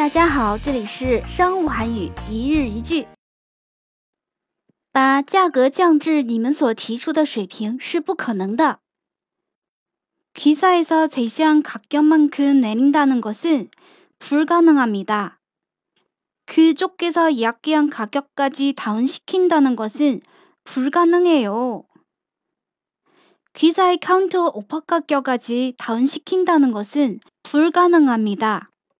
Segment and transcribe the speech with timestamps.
[0.00, 3.06] 大家好，这里是商务韩语一日一句。
[4.92, 8.78] 把价格降至你们所提出的水平是不可能的。
[10.32, 13.68] 기사에서 제시한 가격만큼 내린다는 것은
[14.18, 15.32] 불가능합니다
[16.46, 20.22] 그쪽에서 이야기한 가격까지 다운시킨다는 것은
[20.64, 21.84] 불가능해요
[23.52, 28.69] 귀사의 카운터 오퍼 가격까지 다운시킨다는 것은 불가능합니다